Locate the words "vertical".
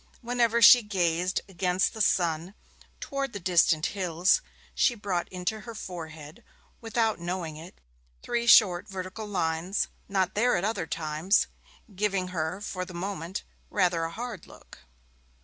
8.89-9.27